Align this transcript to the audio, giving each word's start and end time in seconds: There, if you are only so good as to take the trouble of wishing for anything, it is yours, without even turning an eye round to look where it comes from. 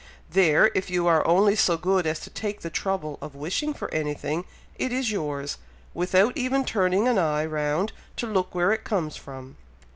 There, 0.31 0.71
if 0.73 0.89
you 0.89 1.05
are 1.05 1.23
only 1.27 1.55
so 1.55 1.77
good 1.77 2.07
as 2.07 2.19
to 2.21 2.31
take 2.31 2.61
the 2.61 2.71
trouble 2.71 3.19
of 3.21 3.35
wishing 3.35 3.71
for 3.71 3.93
anything, 3.93 4.45
it 4.79 4.91
is 4.91 5.11
yours, 5.11 5.59
without 5.93 6.35
even 6.35 6.65
turning 6.65 7.07
an 7.07 7.19
eye 7.19 7.45
round 7.45 7.93
to 8.15 8.25
look 8.25 8.55
where 8.55 8.71
it 8.71 8.83
comes 8.83 9.15
from. 9.15 9.57